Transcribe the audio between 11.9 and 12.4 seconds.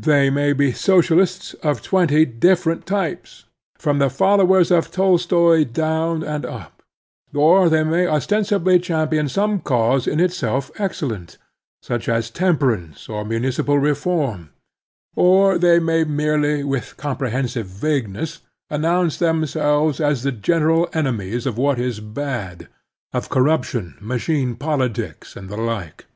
as